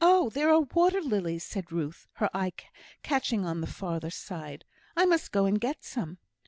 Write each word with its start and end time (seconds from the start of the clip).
"Oh, 0.00 0.28
there 0.28 0.50
are 0.50 0.62
water 0.62 1.00
lilies," 1.00 1.44
said 1.44 1.70
Ruth, 1.70 2.08
her 2.14 2.28
eye 2.34 2.50
catching 3.04 3.46
on 3.46 3.60
the 3.60 3.68
farther 3.68 4.10
side. 4.10 4.64
"I 4.96 5.06
must 5.06 5.30
go 5.30 5.44
and 5.44 5.60
get 5.60 5.84
some." 5.84 6.18